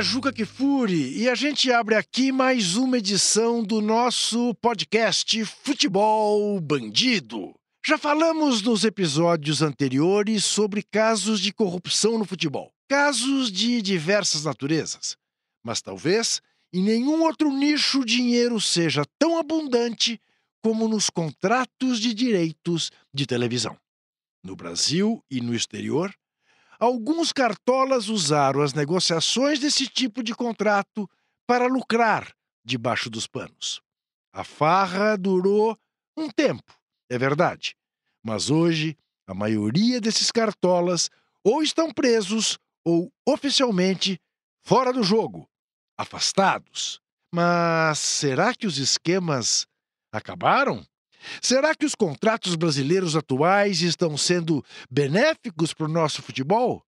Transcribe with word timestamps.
é 0.00 0.02
Juca 0.02 0.32
Kifuri 0.32 1.18
e 1.18 1.28
a 1.28 1.34
gente 1.34 1.70
abre 1.70 1.94
aqui 1.94 2.32
mais 2.32 2.74
uma 2.74 2.96
edição 2.96 3.62
do 3.62 3.82
nosso 3.82 4.54
podcast 4.54 5.44
Futebol 5.44 6.58
Bandido. 6.58 7.54
Já 7.86 7.98
falamos 7.98 8.62
nos 8.62 8.82
episódios 8.82 9.60
anteriores 9.60 10.42
sobre 10.42 10.82
casos 10.82 11.38
de 11.38 11.52
corrupção 11.52 12.16
no 12.16 12.24
futebol, 12.24 12.72
casos 12.88 13.52
de 13.52 13.82
diversas 13.82 14.44
naturezas, 14.44 15.18
mas 15.62 15.82
talvez 15.82 16.40
em 16.72 16.82
nenhum 16.82 17.22
outro 17.22 17.52
nicho 17.52 18.00
o 18.00 18.06
dinheiro 18.06 18.58
seja 18.58 19.04
tão 19.18 19.38
abundante 19.38 20.18
como 20.62 20.88
nos 20.88 21.10
contratos 21.10 22.00
de 22.00 22.14
direitos 22.14 22.90
de 23.12 23.26
televisão. 23.26 23.76
No 24.42 24.56
Brasil 24.56 25.22
e 25.30 25.42
no 25.42 25.54
exterior, 25.54 26.10
alguns 26.80 27.30
cartolas 27.30 28.08
usaram 28.08 28.62
as 28.62 28.72
negociações 28.72 29.60
desse 29.60 29.86
tipo 29.86 30.22
de 30.22 30.34
contrato 30.34 31.08
para 31.46 31.66
lucrar 31.66 32.34
debaixo 32.64 33.10
dos 33.10 33.26
panos. 33.26 33.82
A 34.32 34.42
farra 34.42 35.16
durou 35.16 35.78
um 36.16 36.30
tempo, 36.30 36.72
é 37.10 37.18
verdade, 37.18 37.76
mas 38.24 38.48
hoje 38.48 38.96
a 39.26 39.34
maioria 39.34 40.00
desses 40.00 40.30
cartolas 40.30 41.10
ou 41.44 41.62
estão 41.62 41.92
presos 41.92 42.58
ou 42.84 43.12
oficialmente 43.26 44.18
fora 44.62 44.92
do 44.92 45.02
jogo, 45.02 45.48
afastados. 45.98 47.00
Mas 47.32 47.98
será 47.98 48.54
que 48.54 48.66
os 48.66 48.78
esquemas 48.78 49.66
acabaram? 50.12 50.84
Será 51.40 51.74
que 51.74 51.86
os 51.86 51.94
contratos 51.94 52.54
brasileiros 52.54 53.16
atuais 53.16 53.82
estão 53.82 54.16
sendo 54.16 54.64
benéficos 54.90 55.72
para 55.72 55.86
o 55.86 55.92
nosso 55.92 56.22
futebol? 56.22 56.84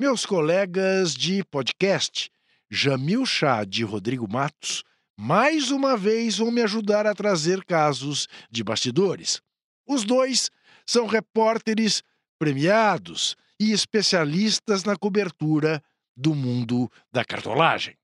Meus 0.00 0.26
colegas 0.26 1.14
de 1.14 1.44
podcast, 1.44 2.30
Jamil 2.70 3.24
Chá 3.24 3.64
de 3.64 3.84
Rodrigo 3.84 4.26
Matos, 4.28 4.82
mais 5.16 5.70
uma 5.70 5.96
vez 5.96 6.38
vão 6.38 6.50
me 6.50 6.62
ajudar 6.62 7.06
a 7.06 7.14
trazer 7.14 7.64
casos 7.64 8.26
de 8.50 8.64
bastidores. 8.64 9.40
Os 9.86 10.04
dois 10.04 10.50
são 10.86 11.06
repórteres 11.06 12.02
premiados 12.38 13.36
e 13.60 13.70
especialistas 13.70 14.82
na 14.82 14.96
cobertura 14.96 15.82
do 16.16 16.34
mundo 16.34 16.90
da 17.12 17.24
cartolagem. 17.24 17.96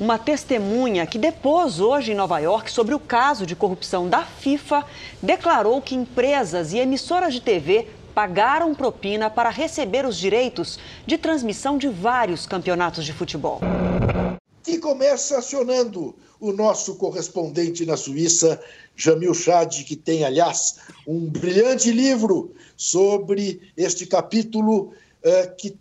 Uma 0.00 0.18
testemunha 0.18 1.06
que 1.06 1.18
depôs 1.18 1.78
hoje 1.78 2.12
em 2.12 2.14
Nova 2.14 2.38
York 2.38 2.70
sobre 2.70 2.94
o 2.94 2.98
caso 2.98 3.46
de 3.46 3.54
corrupção 3.54 4.08
da 4.08 4.24
FIFA 4.24 4.84
declarou 5.22 5.80
que 5.80 5.94
empresas 5.94 6.72
e 6.72 6.78
emissoras 6.78 7.32
de 7.32 7.40
TV 7.40 7.88
pagaram 8.14 8.74
propina 8.74 9.30
para 9.30 9.48
receber 9.48 10.04
os 10.04 10.16
direitos 10.16 10.78
de 11.06 11.16
transmissão 11.16 11.78
de 11.78 11.88
vários 11.88 12.46
campeonatos 12.46 13.04
de 13.04 13.12
futebol. 13.12 13.60
E 14.66 14.78
começa 14.78 15.38
acionando 15.38 16.14
o 16.40 16.52
nosso 16.52 16.96
correspondente 16.96 17.86
na 17.86 17.96
Suíça, 17.96 18.60
Jamil 18.96 19.34
Chad, 19.34 19.84
que 19.84 19.96
tem, 19.96 20.24
aliás, 20.24 20.78
um 21.06 21.26
brilhante 21.26 21.90
livro 21.90 22.52
sobre 22.76 23.72
este 23.76 24.06
capítulo 24.06 24.92
uh, 25.24 25.56
que 25.56 25.76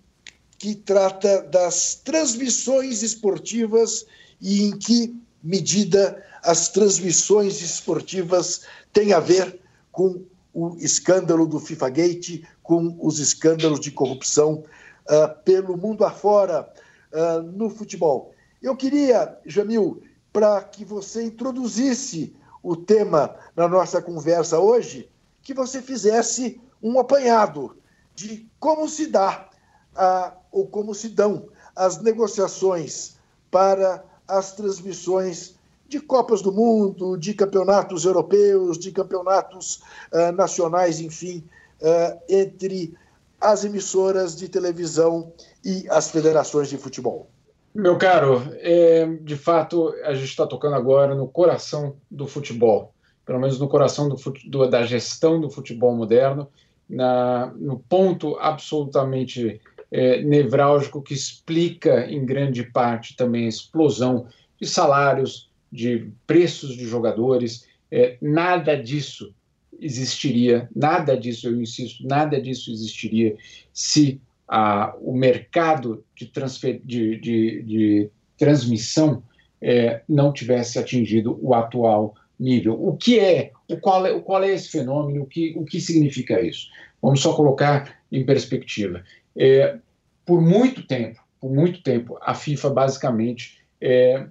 que 0.62 0.76
trata 0.76 1.42
das 1.42 1.96
transmissões 1.96 3.02
esportivas 3.02 4.06
e 4.40 4.66
em 4.66 4.78
que 4.78 5.20
medida 5.42 6.24
as 6.44 6.70
transmissões 6.70 7.64
esportivas 7.64 8.62
têm 8.94 9.12
a 9.12 9.20
ver 9.20 9.60
com 9.92 10.24
o 10.54 10.76
escândalo 10.78 11.48
do 11.48 11.60
FIFA 11.60 11.90
Gate, 11.90 12.44
com 12.62 12.96
os 13.02 13.18
escândalos 13.18 13.80
de 13.80 13.90
corrupção 13.90 14.64
uh, 15.10 15.44
pelo 15.44 15.76
mundo 15.76 16.06
afora 16.06 16.72
uh, 17.12 17.42
no 17.42 17.68
futebol. 17.68 18.32
Eu 18.62 18.76
queria, 18.76 19.36
Jamil, 19.44 20.04
para 20.32 20.62
que 20.62 20.86
você 20.86 21.24
introduzisse 21.24 22.36
o 22.62 22.76
tema 22.76 23.36
na 23.56 23.68
nossa 23.68 24.00
conversa 24.00 24.60
hoje, 24.60 25.10
que 25.42 25.56
você 25.56 25.82
fizesse 25.82 26.62
um 26.84 27.00
apanhado 27.00 27.76
de 28.14 28.48
como 28.60 28.88
se 28.88 29.08
dá 29.08 29.50
a, 29.96 30.34
ou 30.52 30.68
como 30.68 30.94
se 30.94 31.10
dão 31.10 31.48
as 31.76 32.02
negociações 32.02 33.16
para 33.50 34.04
as 34.28 34.54
transmissões 34.54 35.56
de 35.88 36.00
Copas 36.00 36.42
do 36.42 36.52
Mundo, 36.52 37.18
de 37.18 37.34
campeonatos 37.34 38.06
europeus, 38.06 38.78
de 38.78 38.92
campeonatos 38.92 39.82
uh, 40.14 40.32
nacionais, 40.32 41.02
enfim, 41.02 41.44
uh, 41.82 42.20
entre 42.30 42.96
as 43.42 43.66
emissoras 43.66 44.36
de 44.36 44.48
televisão 44.48 45.34
e 45.66 45.86
as 45.90 46.10
federações 46.10 46.70
de 46.70 46.78
futebol. 46.78 47.28
Meu 47.74 47.98
caro, 47.98 48.42
é, 48.60 49.06
de 49.22 49.36
fato, 49.36 49.94
a 50.04 50.14
gente 50.14 50.30
está 50.30 50.46
tocando 50.46 50.76
agora 50.76 51.16
no 51.16 51.28
coração 51.28 51.96
do 52.10 52.28
futebol, 52.28 52.94
pelo 53.26 53.40
menos 53.40 53.60
no 53.60 53.68
coração 53.68 54.08
do, 54.08 54.16
do, 54.46 54.70
da 54.70 54.84
gestão 54.84 55.42
do 55.42 55.50
futebol 55.50 55.96
moderno, 55.96 56.48
na, 56.88 57.52
no 57.56 57.80
ponto 57.80 58.38
absolutamente 58.40 59.62
é, 59.92 60.22
nevrálgico 60.22 61.02
que 61.02 61.14
explica, 61.14 62.10
em 62.10 62.26
grande 62.26 62.64
parte, 62.64 63.16
também 63.16 63.46
a 63.46 63.50
explosão 63.50 64.28
de 64.60 64.68
salários, 64.68 65.50
de 65.72 66.10
preços 66.26 66.76
de 66.76 66.86
jogadores. 66.86 67.68
É, 67.92 68.18
nada 68.22 68.76
disso 68.76 69.34
existiria, 69.80 70.70
nada 70.76 71.18
disso, 71.18 71.48
eu 71.48 71.60
insisto, 71.60 72.08
nada 72.08 72.40
disso 72.40 72.72
existiria 72.72 73.36
se 73.74 74.22
a, 74.48 74.96
o 75.02 75.14
mercado 75.14 76.04
de, 76.16 76.28
transfer, 76.28 76.80
de, 76.84 77.18
de, 77.18 77.64
de 77.64 78.10
transmissão 78.38 79.24
é, 79.62 80.02
não 80.08 80.32
tivesse 80.32 80.80
atingido 80.80 81.38
o 81.42 81.54
atual 81.54 82.16
nível. 82.42 82.74
O 82.84 82.98
que 82.98 83.20
é, 83.20 83.52
o 83.70 83.78
qual 83.78 84.06
é, 84.06 84.12
o 84.12 84.22
qual 84.22 84.44
é 84.44 84.52
esse 84.52 84.70
fenômeno, 84.70 85.24
o 85.24 85.28
que, 85.28 85.54
o 85.56 85.64
que 85.64 85.80
significa 85.80 86.42
isso? 86.42 86.68
Vamos 87.02 87.22
só 87.22 87.34
colocar 87.34 87.96
em 88.12 88.26
perspectiva. 88.26 89.04
É, 89.38 89.78
por 90.26 90.42
muito 90.42 90.86
tempo, 90.86 91.22
por 91.40 91.52
muito 91.52 91.84
tempo, 91.84 92.18
a 92.22 92.34
FIFA 92.34 92.70
basicamente 92.72 93.60
é, 93.80 94.26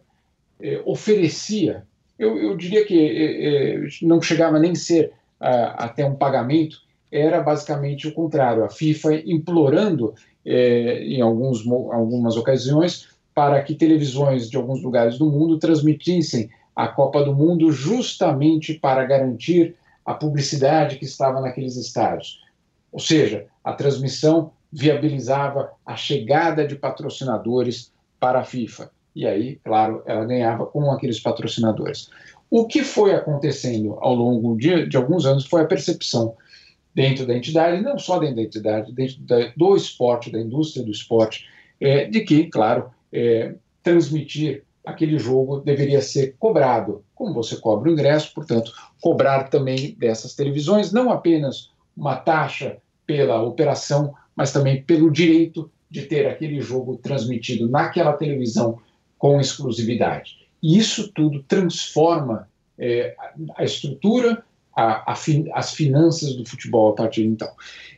é, 0.60 0.82
oferecia, 0.84 1.84
eu, 2.18 2.36
eu, 2.36 2.56
diria 2.56 2.84
que 2.84 2.98
é, 2.98 3.76
é 3.76 3.88
não 4.02 4.20
chegava 4.20 4.58
nem 4.58 4.72
a 4.72 4.74
ser 4.74 5.12
até 5.40 6.04
um 6.04 6.14
pagamento, 6.14 6.76
era 7.10 7.40
basicamente 7.40 8.06
o 8.06 8.12
contrário, 8.12 8.62
a 8.62 8.68
FIFA 8.68 9.22
implorando 9.24 10.14
é, 10.44 11.02
em 11.02 11.22
alguns, 11.22 11.66
algumas 11.66 12.36
ocasiões 12.36 13.08
para 13.34 13.62
que 13.62 13.74
televisões 13.74 14.50
de 14.50 14.56
alguns 14.56 14.82
lugares 14.82 15.16
do 15.16 15.30
mundo 15.30 15.58
transmitissem 15.58 16.50
a 16.74 16.88
Copa 16.88 17.22
do 17.22 17.34
Mundo 17.34 17.72
justamente 17.72 18.74
para 18.74 19.04
garantir 19.04 19.76
a 20.04 20.14
publicidade 20.14 20.96
que 20.96 21.04
estava 21.04 21.40
naqueles 21.40 21.76
estádios. 21.76 22.40
Ou 22.92 22.98
seja, 22.98 23.46
a 23.62 23.72
transmissão 23.72 24.52
viabilizava 24.72 25.72
a 25.84 25.96
chegada 25.96 26.66
de 26.66 26.76
patrocinadores 26.76 27.92
para 28.18 28.40
a 28.40 28.44
FIFA. 28.44 28.90
E 29.14 29.26
aí, 29.26 29.56
claro, 29.64 30.02
ela 30.06 30.24
ganhava 30.24 30.66
com 30.66 30.90
aqueles 30.90 31.20
patrocinadores. 31.20 32.10
O 32.50 32.66
que 32.66 32.82
foi 32.82 33.14
acontecendo 33.14 33.96
ao 34.00 34.14
longo 34.14 34.56
de, 34.56 34.86
de 34.86 34.96
alguns 34.96 35.26
anos 35.26 35.46
foi 35.46 35.62
a 35.62 35.66
percepção 35.66 36.34
dentro 36.94 37.26
da 37.26 37.36
entidade, 37.36 37.82
não 37.82 37.98
só 37.98 38.18
dentro 38.18 38.36
da 38.36 38.42
entidade, 38.42 38.92
dentro 38.92 39.20
da, 39.20 39.52
do 39.56 39.76
esporte, 39.76 40.30
da 40.30 40.40
indústria 40.40 40.84
do 40.84 40.90
esporte, 40.90 41.46
é, 41.80 42.06
de 42.06 42.20
que, 42.20 42.46
claro, 42.46 42.90
é, 43.12 43.54
transmitir 43.82 44.64
aquele 44.84 45.18
jogo 45.18 45.60
deveria 45.60 46.00
ser 46.00 46.34
cobrado, 46.38 47.04
como 47.14 47.34
você 47.34 47.56
cobra 47.56 47.88
o 47.88 47.92
ingresso, 47.92 48.32
portanto, 48.34 48.72
cobrar 49.00 49.44
também 49.44 49.94
dessas 49.98 50.34
televisões, 50.34 50.92
não 50.92 51.10
apenas 51.10 51.70
uma 51.96 52.16
taxa 52.16 52.78
pela 53.06 53.42
operação, 53.42 54.14
mas 54.34 54.52
também 54.52 54.82
pelo 54.82 55.10
direito 55.10 55.70
de 55.90 56.02
ter 56.02 56.26
aquele 56.26 56.60
jogo 56.60 56.96
transmitido 56.96 57.68
naquela 57.68 58.12
televisão 58.12 58.78
com 59.18 59.40
exclusividade. 59.40 60.38
E 60.62 60.78
isso 60.78 61.12
tudo 61.12 61.42
transforma 61.42 62.48
é, 62.78 63.14
a 63.56 63.64
estrutura, 63.64 64.42
a, 64.76 65.12
a 65.12 65.16
as 65.54 65.74
finanças 65.74 66.34
do 66.34 66.44
futebol 66.44 66.90
a 66.90 66.94
partir 66.94 67.22
de 67.22 67.28
então. 67.28 67.50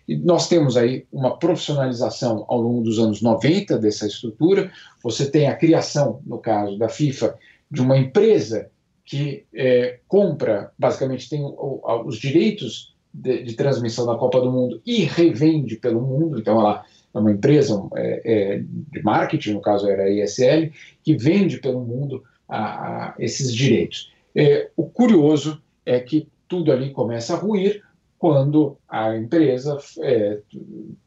E 0.08 0.16
nós 0.16 0.48
temos 0.48 0.76
aí 0.76 1.06
uma 1.12 1.38
profissionalização 1.38 2.44
ao 2.48 2.60
longo 2.60 2.82
dos 2.82 2.98
anos 2.98 3.22
90 3.22 3.78
dessa 3.78 4.06
estrutura. 4.06 4.70
Você 5.02 5.30
tem 5.30 5.46
a 5.46 5.56
criação, 5.56 6.20
no 6.26 6.38
caso 6.38 6.76
da 6.76 6.88
FIFA, 6.88 7.38
de 7.70 7.80
uma 7.80 7.96
empresa 7.96 8.70
que 9.04 9.44
é, 9.54 9.98
compra, 10.08 10.72
basicamente 10.78 11.28
tem 11.28 11.42
os 11.42 12.16
direitos 12.16 12.94
de, 13.12 13.42
de, 13.42 13.54
transmissão 13.54 14.06
da 14.06 14.16
Copa 14.16 14.40
do 14.40 14.50
Mundo 14.50 14.80
e 14.86 15.04
revende 15.04 15.76
pelo 15.76 16.00
mundo. 16.00 16.38
Então, 16.38 16.58
ela 16.58 16.84
é 17.14 17.18
uma 17.18 17.32
empresa 17.32 17.82
é, 17.94 18.22
é, 18.25 18.58
de 18.64 19.02
marketing, 19.02 19.52
no 19.52 19.60
caso 19.60 19.88
era 19.88 20.04
a 20.04 20.10
ISL, 20.10 20.70
que 21.02 21.16
vende 21.16 21.58
pelo 21.58 21.80
mundo 21.80 22.22
a, 22.48 23.10
a 23.10 23.14
esses 23.18 23.54
direitos. 23.54 24.10
É, 24.34 24.70
o 24.76 24.84
curioso 24.88 25.62
é 25.84 26.00
que 26.00 26.28
tudo 26.52 26.70
ali 26.70 26.90
começa 26.90 27.32
a 27.32 27.38
ruir 27.38 27.82
quando 28.19 28.76
a 28.87 29.16
empresa 29.16 29.78
é, 30.02 30.38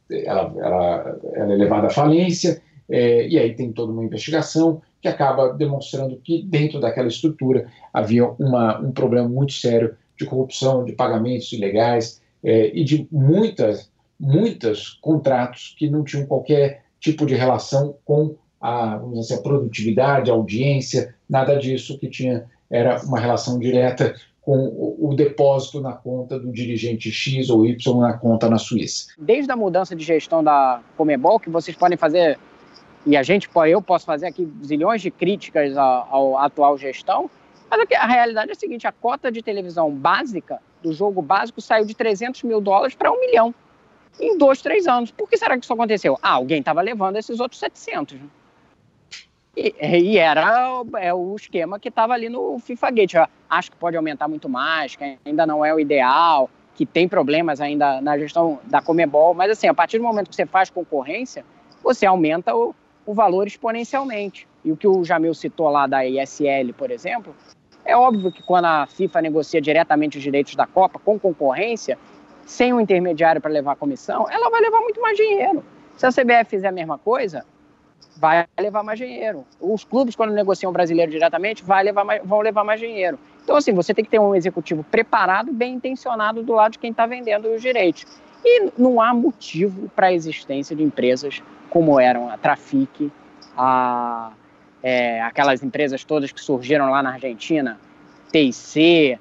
ela, 0.09 0.51
ela, 0.57 1.19
ela, 1.35 1.53
é 1.53 1.55
levada 1.55 1.85
à 1.85 1.89
falência 1.91 2.63
é, 2.89 3.27
e 3.27 3.37
aí 3.37 3.53
tem 3.53 3.71
toda 3.71 3.91
uma 3.91 4.03
investigação 4.03 4.81
que 4.99 5.07
acaba 5.07 5.53
demonstrando 5.53 6.19
que 6.23 6.41
dentro 6.41 6.79
daquela 6.79 7.07
estrutura 7.07 7.67
havia 7.93 8.27
uma, 8.27 8.79
um 8.79 8.91
problema 8.91 9.29
muito 9.29 9.53
sério 9.53 9.95
de 10.17 10.25
corrupção, 10.25 10.83
de 10.83 10.93
pagamentos 10.93 11.53
ilegais 11.53 12.19
é, 12.43 12.75
e 12.75 12.83
de 12.83 13.07
muitas, 13.11 13.91
muitos 14.19 14.97
contratos 14.99 15.75
que 15.77 15.87
não 15.87 16.03
tinham 16.03 16.25
qualquer 16.25 16.85
tipo 16.99 17.23
de 17.23 17.35
relação 17.35 17.95
com 18.03 18.35
a, 18.59 18.97
vamos 18.97 19.19
dizer, 19.19 19.35
a 19.35 19.41
produtividade, 19.43 20.31
a 20.31 20.33
audiência, 20.33 21.13
nada 21.29 21.55
disso 21.55 21.99
que 21.99 22.09
tinha 22.09 22.45
era 22.67 22.99
uma 23.03 23.19
relação 23.19 23.59
direta 23.59 24.15
com 24.45 24.97
o, 24.99 25.15
depósito 25.15 25.81
na 25.81 25.93
conta 25.93 26.39
do 26.39 26.51
dirigente 26.51 27.11
X 27.11 27.49
ou 27.49 27.65
Y 27.65 27.99
na 27.99 28.13
conta 28.13 28.47
na 28.47 28.59
Suíça. 28.59 29.07
Desde 29.17 29.51
a 29.51 29.55
mudança 29.55 29.95
de 29.95 30.05
gestão 30.05 30.43
da 30.43 30.81
Comebol, 30.95 31.39
que 31.39 31.49
vocês 31.49 31.75
podem 31.75 31.97
fazer, 31.97 32.37
e 33.07 33.17
a 33.17 33.23
gente, 33.23 33.49
eu 33.67 33.81
posso 33.81 34.05
fazer 34.05 34.27
aqui 34.27 34.47
zilhões 34.63 35.01
de 35.01 35.09
críticas 35.09 35.75
à, 35.75 36.07
atual 36.37 36.77
gestão, 36.77 37.27
mas 37.71 37.87
a 37.97 38.05
realidade 38.05 38.49
é 38.49 38.53
a 38.53 38.55
seguinte, 38.55 38.85
a 38.85 38.91
cota 38.91 39.31
de 39.31 39.41
televisão 39.41 39.89
básica, 39.89 40.59
do 40.83 40.93
jogo 40.93 41.23
básico, 41.23 41.59
saiu 41.59 41.83
de 41.83 41.95
300 41.95 42.43
mil 42.43 42.61
dólares 42.61 42.93
para 42.93 43.11
um 43.11 43.19
milhão 43.19 43.53
em 44.19 44.37
dois, 44.37 44.61
três 44.61 44.85
anos. 44.85 45.09
Por 45.09 45.27
que 45.27 45.37
será 45.37 45.57
que 45.57 45.63
isso 45.63 45.73
aconteceu? 45.73 46.19
Ah, 46.21 46.33
alguém 46.33 46.59
estava 46.59 46.83
levando 46.83 47.15
esses 47.15 47.39
outros 47.39 47.59
700. 47.59 48.19
E, 49.55 49.73
e, 49.81 50.17
era 50.17 50.83
é 50.97 51.13
o 51.13 51.35
esquema 51.35 51.79
que 51.79 51.87
estava 51.87 52.13
ali 52.13 52.27
no 52.27 52.59
FIFA 52.59 52.91
Gate. 52.91 53.13
Eu 53.13 53.25
acho 53.49 53.71
que 53.71 53.77
pode 53.77 53.95
aumentar 53.95 54.27
muito 54.27 54.49
mais, 54.49 54.95
que 54.95 55.17
ainda 55.25 55.45
não 55.45 55.63
é 55.63 55.73
o 55.73 55.79
ideal, 55.79 56.49
que 56.73 56.85
tem 56.85 57.07
problemas 57.07 57.61
ainda 57.61 58.01
na 58.01 58.17
gestão 58.17 58.59
da 58.65 58.81
Comebol, 58.81 59.33
mas 59.33 59.49
assim, 59.51 59.67
a 59.67 59.73
partir 59.73 59.97
do 59.97 60.03
momento 60.03 60.29
que 60.29 60.35
você 60.35 60.45
faz 60.45 60.69
concorrência, 60.69 61.45
você 61.81 62.05
aumenta 62.05 62.53
o, 62.53 62.75
o 63.05 63.13
valor 63.13 63.47
exponencialmente. 63.47 64.45
E 64.63 64.71
o 64.71 64.77
que 64.77 64.87
o 64.87 65.03
Jamil 65.03 65.33
citou 65.33 65.69
lá 65.69 65.87
da 65.87 66.05
ISL, 66.05 66.73
por 66.77 66.91
exemplo, 66.91 67.33
é 67.85 67.95
óbvio 67.95 68.31
que 68.31 68.43
quando 68.43 68.65
a 68.65 68.87
FIFA 68.87 69.21
negocia 69.21 69.61
diretamente 69.61 70.17
os 70.17 70.23
direitos 70.23 70.55
da 70.55 70.65
Copa 70.65 70.99
com 70.99 71.17
concorrência, 71.17 71.97
sem 72.45 72.73
um 72.73 72.79
intermediário 72.79 73.39
para 73.39 73.51
levar 73.51 73.73
a 73.73 73.75
comissão, 73.75 74.27
ela 74.29 74.49
vai 74.49 74.59
levar 74.59 74.81
muito 74.81 74.99
mais 75.01 75.15
dinheiro. 75.15 75.63
Se 75.95 76.05
a 76.05 76.09
CBF 76.09 76.49
fizer 76.49 76.67
a 76.67 76.71
mesma 76.71 76.97
coisa, 76.97 77.45
vai 78.17 78.45
levar 78.59 78.83
mais 78.83 78.97
dinheiro. 78.97 79.45
Os 79.59 79.83
clubes, 79.83 80.15
quando 80.15 80.33
negociam 80.33 80.69
o 80.69 80.73
brasileiro 80.73 81.11
diretamente, 81.11 81.63
vai 81.63 81.83
levar 81.83 82.03
mais, 82.03 82.21
vão 82.23 82.39
levar 82.39 82.63
mais 82.63 82.79
dinheiro. 82.79 83.19
Então, 83.43 83.55
assim, 83.55 83.73
você 83.73 83.93
tem 83.93 84.03
que 84.03 84.11
ter 84.11 84.19
um 84.19 84.33
executivo 84.33 84.83
preparado, 84.83 85.51
bem 85.51 85.75
intencionado 85.75 86.41
do 86.41 86.53
lado 86.53 86.73
de 86.73 86.79
quem 86.79 86.91
está 86.91 87.05
vendendo 87.05 87.47
os 87.49 87.61
direitos. 87.61 88.05
E 88.43 88.71
não 88.77 89.01
há 89.01 89.13
motivo 89.13 89.89
para 89.95 90.07
a 90.07 90.13
existência 90.13 90.75
de 90.75 90.83
empresas 90.83 91.41
como 91.69 91.99
eram 91.99 92.29
a 92.29 92.37
Trafic, 92.37 93.11
a, 93.57 94.31
é, 94.81 95.21
aquelas 95.21 95.63
empresas 95.63 96.03
todas 96.03 96.31
que 96.31 96.41
surgiram 96.41 96.89
lá 96.89 97.03
na 97.03 97.13
Argentina, 97.13 97.79
TIC. 98.31 99.19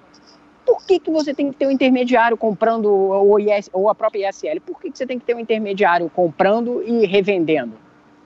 Por 0.65 0.87
que, 0.87 0.99
que 0.99 1.11
você 1.11 1.35
tem 1.35 1.51
que 1.51 1.59
ter 1.59 1.67
um 1.67 1.71
intermediário 1.71 2.37
comprando 2.37 2.87
o 2.91 3.39
IS, 3.39 3.69
ou 3.73 3.91
a 3.91 3.95
própria 3.95 4.31
ISL? 4.31 4.61
Por 4.61 4.81
que, 4.81 4.91
que 4.91 4.97
você 4.97 5.07
tem 5.07 5.19
que 5.19 5.25
ter 5.25 5.35
um 5.35 5.41
intermediário 5.41 6.09
comprando 6.09 6.83
e 6.83 7.05
revendendo? 7.05 7.84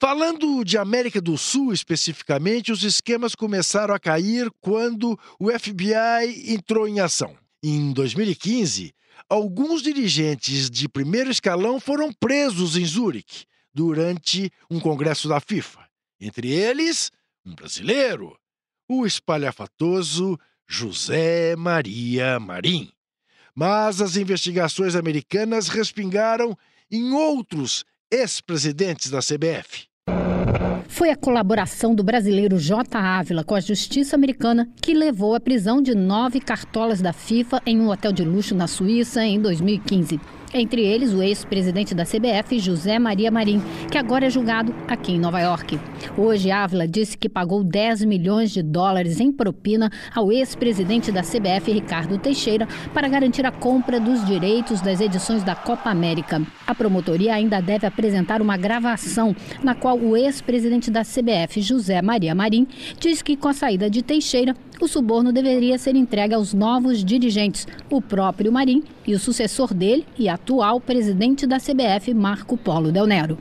Falando 0.00 0.62
de 0.62 0.78
América 0.78 1.20
do 1.20 1.36
Sul 1.36 1.72
especificamente, 1.72 2.70
os 2.70 2.84
esquemas 2.84 3.34
começaram 3.34 3.92
a 3.92 3.98
cair 3.98 4.48
quando 4.60 5.18
o 5.40 5.50
FBI 5.50 6.52
entrou 6.54 6.86
em 6.86 7.00
ação. 7.00 7.36
Em 7.60 7.92
2015, 7.92 8.94
alguns 9.28 9.82
dirigentes 9.82 10.70
de 10.70 10.88
primeiro 10.88 11.32
escalão 11.32 11.80
foram 11.80 12.12
presos 12.12 12.76
em 12.76 12.84
Zurique 12.84 13.44
durante 13.74 14.52
um 14.70 14.78
congresso 14.78 15.28
da 15.28 15.40
FIFA. 15.40 15.80
Entre 16.20 16.48
eles, 16.48 17.10
um 17.44 17.52
brasileiro, 17.52 18.38
o 18.88 19.04
espalhafatoso 19.04 20.38
José 20.64 21.56
Maria 21.56 22.38
Marim. 22.38 22.92
Mas 23.52 24.00
as 24.00 24.16
investigações 24.16 24.94
americanas 24.94 25.66
respingaram 25.66 26.56
em 26.88 27.12
outros 27.12 27.84
ex-presidentes 28.10 29.10
da 29.10 29.18
CBF. 29.18 29.86
Foi 30.88 31.10
a 31.10 31.16
colaboração 31.16 31.94
do 31.94 32.02
brasileiro 32.02 32.58
J. 32.58 32.98
Ávila 32.98 33.44
com 33.44 33.54
a 33.54 33.60
justiça 33.60 34.16
americana 34.16 34.68
que 34.82 34.94
levou 34.94 35.34
à 35.34 35.40
prisão 35.40 35.82
de 35.82 35.94
nove 35.94 36.40
cartolas 36.40 37.02
da 37.02 37.12
FIFA 37.12 37.62
em 37.66 37.78
um 37.78 37.90
hotel 37.90 38.10
de 38.10 38.24
luxo 38.24 38.54
na 38.54 38.66
Suíça 38.66 39.22
em 39.22 39.40
2015. 39.40 40.18
Entre 40.52 40.82
eles, 40.82 41.12
o 41.12 41.22
ex-presidente 41.22 41.94
da 41.94 42.04
CBF, 42.04 42.58
José 42.58 42.98
Maria 42.98 43.30
Marim, 43.30 43.62
que 43.90 43.98
agora 43.98 44.26
é 44.26 44.30
julgado 44.30 44.74
aqui 44.86 45.12
em 45.12 45.18
Nova 45.18 45.38
York. 45.40 45.78
Hoje, 46.16 46.50
Ávila 46.50 46.88
disse 46.88 47.18
que 47.18 47.28
pagou 47.28 47.62
10 47.62 48.04
milhões 48.04 48.50
de 48.50 48.62
dólares 48.62 49.20
em 49.20 49.30
propina 49.30 49.90
ao 50.14 50.32
ex-presidente 50.32 51.12
da 51.12 51.22
CBF, 51.22 51.70
Ricardo 51.70 52.16
Teixeira, 52.16 52.66
para 52.94 53.08
garantir 53.08 53.44
a 53.44 53.52
compra 53.52 54.00
dos 54.00 54.24
direitos 54.24 54.80
das 54.80 55.00
edições 55.00 55.44
da 55.44 55.54
Copa 55.54 55.90
América. 55.90 56.40
A 56.66 56.74
promotoria 56.74 57.34
ainda 57.34 57.60
deve 57.60 57.86
apresentar 57.86 58.40
uma 58.40 58.56
gravação 58.56 59.36
na 59.62 59.74
qual 59.74 59.98
o 59.98 60.16
ex-presidente 60.16 60.90
da 60.90 61.02
CBF, 61.02 61.60
José 61.60 62.00
Maria 62.00 62.34
Marim, 62.34 62.66
diz 62.98 63.20
que 63.20 63.36
com 63.36 63.48
a 63.48 63.52
saída 63.52 63.90
de 63.90 64.02
Teixeira, 64.02 64.54
o 64.84 64.88
suborno 64.88 65.32
deveria 65.32 65.78
ser 65.78 65.96
entregue 65.96 66.34
aos 66.34 66.54
novos 66.54 67.04
dirigentes, 67.04 67.66
o 67.90 68.00
próprio 68.00 68.52
Marim 68.52 68.82
e 69.06 69.14
o 69.14 69.18
sucessor 69.18 69.74
dele 69.74 70.06
e 70.18 70.28
atual 70.28 70.80
presidente 70.80 71.46
da 71.46 71.58
CBF, 71.58 72.12
Marco 72.14 72.56
Polo 72.56 72.92
Del 72.92 73.06
Nero. 73.06 73.38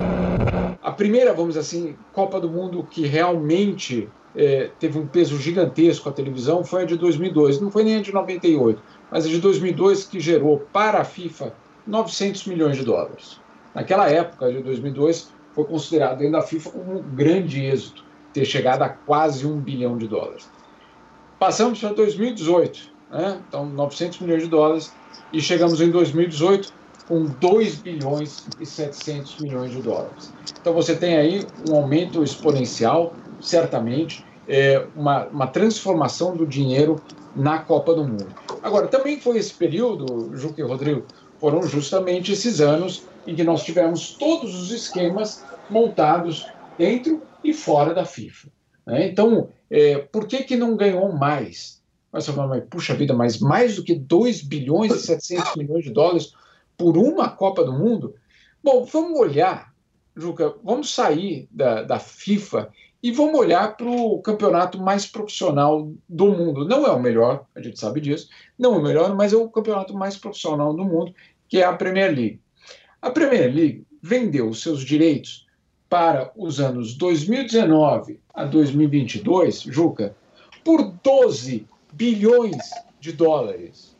A 0.81 0.91
primeira, 0.91 1.33
vamos 1.33 1.57
assim, 1.57 1.95
Copa 2.13 2.39
do 2.39 2.49
Mundo 2.49 2.87
que 2.89 3.05
realmente 3.05 4.07
é, 4.35 4.69
teve 4.79 4.99
um 4.99 5.07
peso 5.07 5.37
gigantesco 5.37 6.07
a 6.07 6.11
televisão 6.11 6.63
foi 6.63 6.83
a 6.83 6.85
de 6.85 6.95
2002. 6.95 7.59
Não 7.59 7.71
foi 7.71 7.83
nem 7.83 7.97
a 7.97 8.01
de 8.01 8.13
98, 8.13 8.81
mas 9.11 9.25
a 9.25 9.29
de 9.29 9.39
2002 9.39 10.05
que 10.05 10.19
gerou 10.19 10.59
para 10.71 11.01
a 11.01 11.03
FIFA 11.03 11.53
900 11.85 12.45
milhões 12.45 12.77
de 12.77 12.83
dólares. 12.83 13.39
Naquela 13.73 14.09
época, 14.09 14.51
de 14.51 14.61
2002, 14.61 15.31
foi 15.53 15.65
considerado 15.65 16.19
dentro 16.19 16.33
da 16.33 16.41
FIFA 16.41 16.69
como 16.69 16.99
um 16.99 17.01
grande 17.01 17.65
êxito 17.65 18.03
ter 18.31 18.45
chegado 18.45 18.83
a 18.83 18.89
quase 18.89 19.47
um 19.47 19.59
bilhão 19.59 19.97
de 19.97 20.07
dólares. 20.07 20.49
Passamos 21.39 21.79
para 21.79 21.93
2018, 21.93 22.79
né? 23.11 23.39
então 23.47 23.65
900 23.65 24.19
milhões 24.21 24.43
de 24.43 24.49
dólares, 24.49 24.91
e 25.31 25.39
chegamos 25.39 25.79
em 25.79 25.91
2018 25.91 26.73
com 27.07 27.25
2 27.25 27.75
bilhões 27.75 28.47
e 28.59 28.65
700 28.65 29.39
milhões 29.39 29.71
de 29.71 29.81
dólares. 29.81 30.33
Então 30.59 30.73
você 30.73 30.95
tem 30.95 31.15
aí 31.15 31.45
um 31.69 31.75
aumento 31.75 32.23
exponencial, 32.23 33.13
certamente, 33.39 34.25
é, 34.47 34.85
uma, 34.95 35.25
uma 35.27 35.47
transformação 35.47 36.35
do 36.35 36.45
dinheiro 36.45 37.01
na 37.35 37.59
Copa 37.59 37.93
do 37.93 38.03
Mundo. 38.03 38.27
Agora, 38.63 38.87
também 38.87 39.19
foi 39.19 39.37
esse 39.37 39.53
período, 39.53 40.35
Juca 40.35 40.59
e 40.59 40.63
Rodrigo, 40.63 41.05
foram 41.39 41.61
justamente 41.63 42.31
esses 42.31 42.59
anos 42.59 43.03
em 43.27 43.35
que 43.35 43.43
nós 43.43 43.63
tivemos 43.63 44.13
todos 44.13 44.55
os 44.59 44.71
esquemas 44.71 45.45
montados 45.69 46.47
dentro 46.77 47.21
e 47.43 47.53
fora 47.53 47.93
da 47.93 48.05
FIFA. 48.05 48.49
Né? 48.87 49.05
Então, 49.07 49.49
é, 49.69 49.97
por 49.97 50.25
que, 50.25 50.43
que 50.43 50.55
não 50.55 50.77
ganhou 50.77 51.11
mais? 51.11 51.83
Mas 52.11 52.27
mas, 52.29 52.63
puxa 52.69 52.95
vida, 52.95 53.13
mas 53.13 53.37
mais 53.37 53.75
do 53.75 53.83
que 53.83 53.93
2 53.93 54.41
bilhões 54.41 54.93
e 54.93 54.99
700 54.99 55.55
milhões 55.57 55.83
de 55.83 55.91
dólares 55.91 56.33
por 56.77 56.97
uma 56.97 57.29
Copa 57.29 57.65
do 57.65 57.73
Mundo? 57.73 58.15
Bom, 58.63 58.85
vamos 58.85 59.19
olhar, 59.19 59.73
Juca, 60.15 60.55
vamos 60.63 60.93
sair 60.93 61.47
da, 61.51 61.83
da 61.83 61.99
FIFA 61.99 62.71
e 63.03 63.11
vamos 63.11 63.37
olhar 63.37 63.75
para 63.75 63.87
o 63.87 64.19
campeonato 64.21 64.81
mais 64.81 65.05
profissional 65.05 65.91
do 66.07 66.27
mundo. 66.27 66.65
Não 66.65 66.87
é 66.87 66.91
o 66.91 66.99
melhor, 66.99 67.45
a 67.53 67.61
gente 67.61 67.79
sabe 67.79 67.99
disso, 67.99 68.29
não 68.57 68.75
é 68.75 68.77
o 68.77 68.81
melhor, 68.81 69.15
mas 69.15 69.33
é 69.33 69.35
o 69.35 69.49
campeonato 69.49 69.93
mais 69.93 70.17
profissional 70.17 70.73
do 70.73 70.85
mundo, 70.85 71.13
que 71.47 71.59
é 71.59 71.65
a 71.65 71.73
Premier 71.73 72.15
League. 72.15 72.41
A 73.01 73.11
Premier 73.11 73.53
League 73.53 73.85
vendeu 74.01 74.53
seus 74.53 74.81
direitos 74.81 75.46
para 75.89 76.31
os 76.35 76.59
anos 76.59 76.95
2019 76.95 78.19
a 78.33 78.43
2022, 78.43 79.61
Juca, 79.61 80.15
por 80.63 80.83
12 81.03 81.65
bilhões 81.93 82.57
de 82.99 83.11
dólares. 83.11 83.95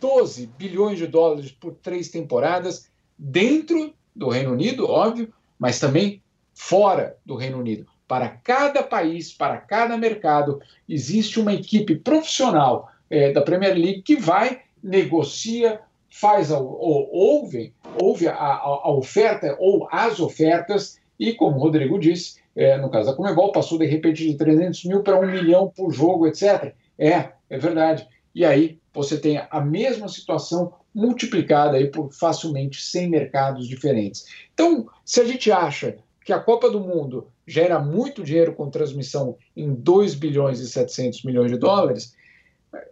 12 0.00 0.46
bilhões 0.58 0.98
de 0.98 1.06
dólares 1.06 1.52
por 1.52 1.74
três 1.74 2.08
temporadas, 2.08 2.88
dentro 3.18 3.92
do 4.16 4.28
Reino 4.28 4.52
Unido, 4.52 4.88
óbvio, 4.88 5.32
mas 5.58 5.78
também 5.78 6.22
fora 6.54 7.16
do 7.24 7.36
Reino 7.36 7.58
Unido. 7.58 7.86
para 8.08 8.28
cada 8.28 8.82
país, 8.82 9.32
para 9.32 9.56
cada 9.58 9.96
mercado, 9.96 10.60
existe 10.88 11.38
uma 11.38 11.52
equipe 11.52 11.94
profissional 11.94 12.90
é, 13.08 13.30
da 13.32 13.40
Premier 13.40 13.74
League 13.74 14.02
que 14.02 14.16
vai, 14.16 14.62
negocia, 14.82 15.80
faz 16.10 16.50
ou, 16.50 17.08
ouve, 17.12 17.72
ouve 18.00 18.26
a, 18.26 18.34
a, 18.34 18.56
a, 18.56 18.90
oferta 18.90 19.56
ou 19.60 19.88
as 19.92 20.18
ofertas, 20.18 20.99
e 21.20 21.34
como 21.34 21.58
o 21.58 21.60
Rodrigo 21.60 21.98
disse, 21.98 22.40
é, 22.56 22.78
no 22.78 22.88
caso 22.88 23.10
da 23.10 23.14
Comebol, 23.14 23.52
passou 23.52 23.78
de 23.78 23.84
repente 23.84 24.26
de 24.26 24.34
300 24.38 24.86
mil 24.86 25.02
para 25.02 25.20
um 25.20 25.30
milhão 25.30 25.68
por 25.68 25.92
jogo, 25.92 26.26
etc. 26.26 26.74
É, 26.98 27.32
é 27.50 27.58
verdade. 27.58 28.08
E 28.34 28.42
aí 28.42 28.78
você 28.92 29.18
tem 29.18 29.42
a 29.50 29.60
mesma 29.60 30.08
situação 30.08 30.72
multiplicada 30.94 31.76
aí 31.76 31.88
por 31.88 32.10
facilmente 32.10 32.80
100 32.80 33.10
mercados 33.10 33.68
diferentes. 33.68 34.24
Então, 34.54 34.88
se 35.04 35.20
a 35.20 35.24
gente 35.24 35.52
acha 35.52 35.98
que 36.24 36.32
a 36.32 36.40
Copa 36.40 36.70
do 36.70 36.80
Mundo 36.80 37.28
gera 37.46 37.78
muito 37.78 38.24
dinheiro 38.24 38.54
com 38.54 38.70
transmissão 38.70 39.36
em 39.54 39.74
2 39.74 40.14
bilhões 40.14 40.58
e 40.60 40.68
700 40.68 41.22
milhões 41.22 41.50
de 41.50 41.58
dólares, 41.58 42.16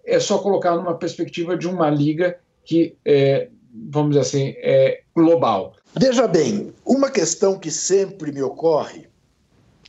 é 0.05 0.21
só 0.21 0.39
colocar 0.39 0.77
numa 0.77 0.95
perspectiva 0.95 1.57
de 1.57 1.67
uma 1.67 1.89
liga 1.89 2.39
que, 2.63 2.95
é, 3.05 3.49
vamos 3.73 4.11
dizer 4.11 4.21
assim, 4.21 4.55
é 4.59 5.03
global. 5.15 5.75
Veja 5.95 6.27
bem, 6.27 6.73
uma 6.85 7.11
questão 7.11 7.59
que 7.59 7.71
sempre 7.71 8.33
me 8.33 8.43
ocorre 8.43 9.09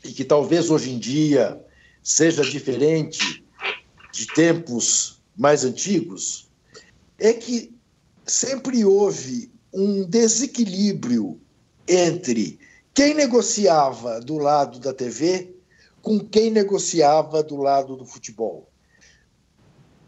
e 0.04 0.12
que 0.12 0.24
talvez 0.24 0.70
hoje 0.70 0.92
em 0.92 1.00
dia 1.00 1.60
seja 2.02 2.44
diferente 2.44 3.44
de 4.12 4.28
tempos 4.28 5.22
mais 5.38 5.64
antigos, 5.64 6.50
é 7.18 7.34
que 7.34 7.74
sempre 8.26 8.84
houve 8.84 9.52
um 9.74 10.04
desequilíbrio 10.04 11.40
entre 11.88 12.60
quem 12.94 13.14
negociava 13.14 14.20
do 14.20 14.38
lado 14.38 14.80
da 14.80 14.94
TV 14.94 15.56
com 16.02 16.20
quem 16.20 16.50
negociava 16.50 17.44
do 17.44 17.58
lado 17.58 17.96
do 17.96 18.06
futebol. 18.06 18.70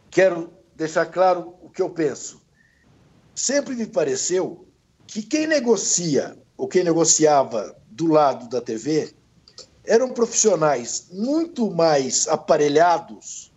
Quero 0.09 0.51
deixar 0.75 1.05
claro 1.05 1.55
o 1.61 1.69
que 1.69 1.81
eu 1.81 1.89
penso. 1.89 2.40
Sempre 3.35 3.75
me 3.75 3.85
pareceu 3.85 4.67
que 5.07 5.21
quem 5.21 5.47
negocia 5.47 6.37
ou 6.57 6.67
quem 6.67 6.83
negociava 6.83 7.75
do 7.89 8.07
lado 8.07 8.49
da 8.49 8.61
TV 8.61 9.13
eram 9.83 10.13
profissionais 10.13 11.07
muito 11.11 11.71
mais 11.71 12.27
aparelhados, 12.27 13.51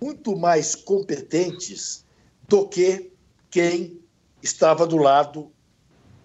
muito 0.00 0.36
mais 0.36 0.74
competentes 0.74 2.04
do 2.48 2.68
que 2.68 3.12
quem 3.50 4.00
estava 4.42 4.86
do 4.86 4.96
lado 4.96 5.50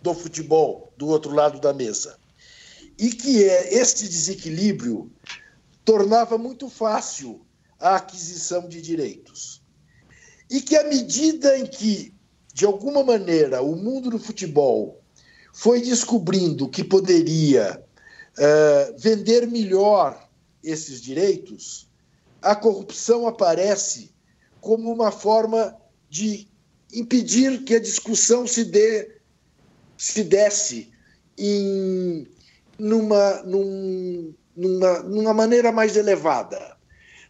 do 0.02 0.14
futebol, 0.14 0.94
do 0.98 1.08
outro 1.08 1.34
lado 1.34 1.60
da 1.60 1.74
mesa. 1.74 2.18
E 2.98 3.10
que 3.10 3.44
é, 3.44 3.74
este 3.74 4.08
desequilíbrio 4.08 5.12
tornava 5.84 6.38
muito 6.38 6.70
fácil 6.70 7.46
a 7.80 7.96
aquisição 7.96 8.68
de 8.68 8.82
direitos. 8.82 9.62
E 10.50 10.62
que, 10.62 10.76
à 10.76 10.84
medida 10.84 11.58
em 11.58 11.66
que, 11.66 12.15
de 12.56 12.64
alguma 12.66 13.04
maneira, 13.04 13.62
o 13.62 13.76
mundo 13.76 14.10
do 14.10 14.18
futebol 14.18 15.02
foi 15.52 15.82
descobrindo 15.82 16.70
que 16.70 16.86
poderia 16.86 17.84
uh, 18.38 18.98
vender 18.98 19.46
melhor 19.46 20.26
esses 20.64 21.02
direitos, 21.02 21.90
a 22.42 22.56
corrupção 22.56 23.28
aparece 23.28 24.10
como 24.62 24.90
uma 24.90 25.12
forma 25.12 25.76
de 26.10 26.48
impedir 26.94 27.66
que 27.66 27.76
a 27.76 27.80
discussão 27.80 28.48
se 28.48 28.64
dê 28.64 29.18
se 29.98 30.24
desse 30.24 30.94
em 31.38 32.26
numa, 32.80 33.44
num, 33.44 34.34
numa, 34.56 35.00
numa 35.00 35.34
maneira 35.34 35.74
mais 35.74 35.98
elevada, 35.98 36.78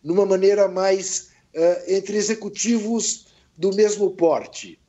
numa 0.04 0.24
maneira 0.24 0.68
mais 0.68 1.30
uh, 1.56 1.84
entre 1.92 2.16
executivos 2.16 3.26
do 3.58 3.74
mesmo 3.74 4.12
porte. 4.12 4.80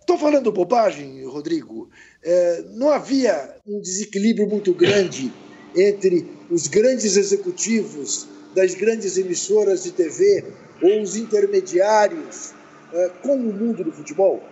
Estou 0.00 0.16
uh, 0.16 0.18
falando 0.18 0.52
bobagem, 0.52 1.24
Rodrigo? 1.26 1.90
Uh, 2.24 2.78
não 2.78 2.90
havia 2.90 3.56
um 3.66 3.80
desequilíbrio 3.80 4.48
muito 4.48 4.72
grande 4.72 5.32
entre 5.76 6.28
os 6.50 6.66
grandes 6.66 7.16
executivos 7.16 8.28
das 8.54 8.74
grandes 8.74 9.16
emissoras 9.16 9.84
de 9.84 9.92
TV 9.92 10.44
ou 10.82 11.02
os 11.02 11.16
intermediários 11.16 12.54
é, 12.92 13.10
com 13.22 13.34
o 13.34 13.52
mundo 13.52 13.84
do 13.84 13.92
futebol? 13.92 14.42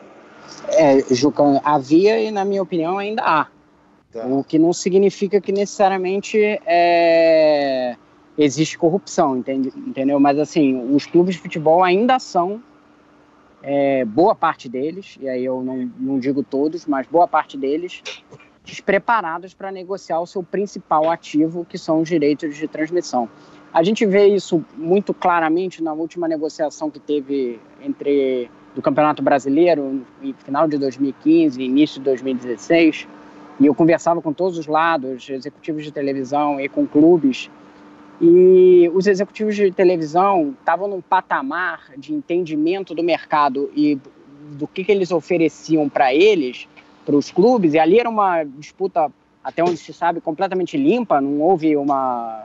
É, 0.68 1.02
Juca, 1.14 1.42
havia 1.64 2.20
e, 2.20 2.30
na 2.30 2.44
minha 2.44 2.62
opinião, 2.62 2.98
ainda 2.98 3.22
há. 3.22 3.46
Tá. 4.12 4.26
O 4.26 4.44
que 4.44 4.58
não 4.58 4.72
significa 4.72 5.40
que 5.40 5.52
necessariamente 5.52 6.38
é, 6.66 7.96
existe 8.38 8.78
corrupção, 8.78 9.36
entende, 9.36 9.72
entendeu? 9.76 10.20
Mas, 10.20 10.38
assim, 10.38 10.94
os 10.94 11.06
clubes 11.06 11.36
de 11.36 11.42
futebol 11.42 11.82
ainda 11.82 12.18
são, 12.18 12.62
é, 13.68 14.04
boa 14.04 14.32
parte 14.32 14.68
deles, 14.68 15.18
e 15.20 15.28
aí 15.28 15.44
eu 15.44 15.60
não, 15.60 15.90
não 15.98 16.18
digo 16.20 16.40
todos, 16.44 16.86
mas 16.86 17.04
boa 17.08 17.26
parte 17.26 17.58
deles, 17.58 18.00
despreparados 18.64 19.54
para 19.54 19.72
negociar 19.72 20.20
o 20.20 20.26
seu 20.26 20.40
principal 20.40 21.10
ativo, 21.10 21.66
que 21.68 21.76
são 21.76 22.00
os 22.00 22.08
direitos 22.08 22.56
de 22.56 22.68
transmissão. 22.68 23.28
A 23.74 23.82
gente 23.82 24.06
vê 24.06 24.28
isso 24.28 24.64
muito 24.76 25.12
claramente 25.12 25.82
na 25.82 25.92
última 25.92 26.28
negociação 26.28 26.88
que 26.88 27.00
teve 27.00 27.58
entre 27.82 28.48
do 28.72 28.80
Campeonato 28.80 29.20
Brasileiro, 29.20 30.04
no 30.22 30.34
final 30.34 30.68
de 30.68 30.78
2015 30.78 31.60
início 31.60 31.98
de 31.98 32.04
2016, 32.04 33.08
e 33.58 33.66
eu 33.66 33.74
conversava 33.74 34.22
com 34.22 34.32
todos 34.32 34.58
os 34.58 34.68
lados, 34.68 35.28
executivos 35.28 35.82
de 35.82 35.90
televisão 35.90 36.60
e 36.60 36.68
com 36.68 36.86
clubes, 36.86 37.50
e 38.20 38.90
os 38.94 39.06
executivos 39.06 39.54
de 39.54 39.70
televisão 39.70 40.54
estavam 40.58 40.88
num 40.88 41.00
patamar 41.00 41.90
de 41.98 42.14
entendimento 42.14 42.94
do 42.94 43.02
mercado 43.02 43.70
e 43.74 43.98
do 44.52 44.66
que, 44.66 44.84
que 44.84 44.92
eles 44.92 45.10
ofereciam 45.10 45.88
para 45.88 46.14
eles, 46.14 46.66
para 47.04 47.16
os 47.16 47.30
clubes, 47.30 47.74
e 47.74 47.78
ali 47.78 47.98
era 47.98 48.08
uma 48.08 48.42
disputa, 48.44 49.12
até 49.44 49.62
onde 49.62 49.76
se 49.76 49.92
sabe, 49.92 50.20
completamente 50.20 50.76
limpa, 50.76 51.20
não 51.20 51.40
houve 51.40 51.76
uma 51.76 52.44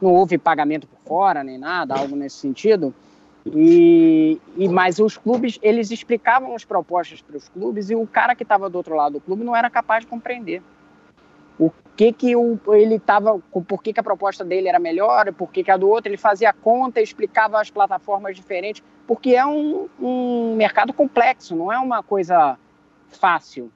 não 0.00 0.12
houve 0.12 0.36
pagamento 0.36 0.88
por 0.88 0.98
fora 1.06 1.44
nem 1.44 1.56
nada, 1.56 1.94
algo 1.94 2.16
nesse 2.16 2.36
sentido. 2.36 2.92
E, 3.46 4.40
e 4.56 4.68
mas 4.68 4.98
os 4.98 5.16
clubes 5.16 5.58
eles 5.62 5.90
explicavam 5.90 6.54
as 6.54 6.64
propostas 6.64 7.20
para 7.20 7.36
os 7.36 7.48
clubes 7.48 7.90
e 7.90 7.94
o 7.94 8.06
cara 8.06 8.34
que 8.34 8.42
estava 8.42 8.68
do 8.68 8.76
outro 8.76 8.94
lado 8.94 9.14
do 9.14 9.20
clube 9.20 9.44
não 9.44 9.54
era 9.54 9.68
capaz 9.70 10.04
de 10.04 10.08
compreender 10.08 10.62
que 11.96 12.12
que 12.12 12.36
o, 12.36 12.58
ele 12.68 12.96
estava, 12.96 13.38
por 13.38 13.82
que, 13.82 13.92
que 13.92 14.00
a 14.00 14.02
proposta 14.02 14.44
dele 14.44 14.68
era 14.68 14.78
melhor, 14.78 15.32
por 15.32 15.50
que, 15.50 15.62
que 15.62 15.70
a 15.70 15.76
do 15.76 15.88
outro, 15.88 16.10
ele 16.10 16.16
fazia 16.16 16.52
conta, 16.52 17.00
explicava 17.00 17.60
as 17.60 17.70
plataformas 17.70 18.36
diferentes, 18.36 18.82
porque 19.06 19.34
é 19.34 19.44
um, 19.44 19.88
um 20.00 20.54
mercado 20.56 20.92
complexo, 20.92 21.54
não 21.54 21.72
é 21.72 21.78
uma 21.78 22.02
coisa 22.02 22.58
fácil. 23.08 23.70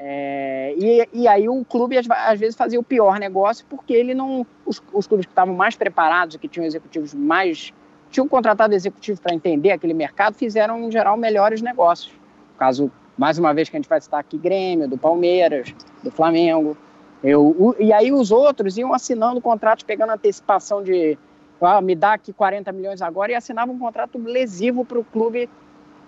É, 0.00 0.74
e, 0.78 1.08
e, 1.12 1.26
aí 1.26 1.48
o 1.48 1.64
clube 1.64 1.98
às, 1.98 2.08
às, 2.08 2.38
vezes 2.38 2.54
fazia 2.54 2.78
o 2.78 2.84
pior 2.84 3.18
negócio 3.18 3.66
porque 3.68 3.92
ele 3.92 4.14
não. 4.14 4.46
Os, 4.64 4.80
os 4.92 5.08
clubes 5.08 5.26
que 5.26 5.32
estavam 5.32 5.56
mais 5.56 5.74
preparados, 5.74 6.36
que 6.36 6.46
tinham 6.46 6.64
executivos 6.64 7.12
mais. 7.12 7.72
tinham 8.08 8.28
contratado 8.28 8.72
executivos 8.72 9.18
para 9.18 9.34
entender 9.34 9.72
aquele 9.72 9.94
mercado, 9.94 10.34
fizeram, 10.34 10.84
em 10.84 10.90
geral, 10.92 11.16
melhores 11.16 11.60
negócios. 11.60 12.14
Caso, 12.56 12.92
mais 13.16 13.40
uma 13.40 13.52
vez, 13.52 13.68
que 13.68 13.76
a 13.76 13.80
gente 13.80 13.88
vai 13.88 14.00
citar 14.00 14.20
aqui 14.20 14.38
Grêmio, 14.38 14.86
do 14.86 14.96
Palmeiras, 14.96 15.74
do 16.00 16.12
Flamengo. 16.12 16.76
Eu, 17.22 17.74
e 17.78 17.92
aí 17.92 18.12
os 18.12 18.30
outros 18.30 18.78
iam 18.78 18.94
assinando 18.94 19.40
contratos, 19.40 19.82
pegando 19.82 20.12
antecipação 20.12 20.82
de. 20.82 21.18
Ah, 21.60 21.80
me 21.80 21.96
dá 21.96 22.12
aqui 22.12 22.32
40 22.32 22.70
milhões 22.70 23.02
agora, 23.02 23.32
e 23.32 23.34
assinavam 23.34 23.74
um 23.74 23.78
contrato 23.78 24.16
lesivo 24.18 24.84
para 24.84 24.98
o 24.98 25.04
clube 25.04 25.50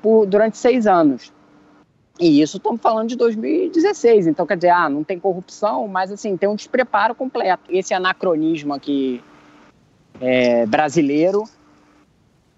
por, 0.00 0.24
durante 0.24 0.56
seis 0.56 0.86
anos. 0.86 1.32
E 2.20 2.40
isso 2.40 2.58
estamos 2.58 2.80
falando 2.80 3.08
de 3.08 3.16
2016, 3.16 4.26
então 4.26 4.46
quer 4.46 4.56
dizer, 4.56 4.68
ah, 4.68 4.88
não 4.88 5.02
tem 5.02 5.18
corrupção, 5.18 5.88
mas 5.88 6.12
assim, 6.12 6.36
tem 6.36 6.48
um 6.48 6.54
despreparo 6.54 7.14
completo. 7.14 7.64
Esse 7.68 7.94
anacronismo 7.94 8.74
aqui 8.74 9.24
é, 10.20 10.66
brasileiro 10.66 11.44